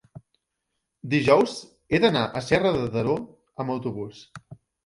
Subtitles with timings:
[1.11, 1.53] dijous
[1.97, 3.19] he d'anar a Serra de Daró
[3.65, 4.27] amb autobús.